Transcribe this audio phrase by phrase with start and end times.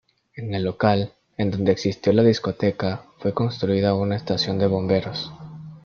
[0.35, 5.31] En el local en donde existió la discoteca fue construida una estación de bomberos.